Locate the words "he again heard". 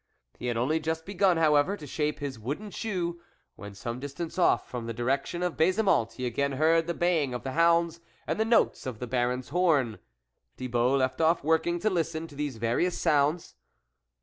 6.13-6.87